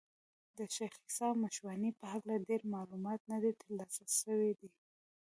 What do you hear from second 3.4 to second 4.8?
دي تر لاسه سوي دي.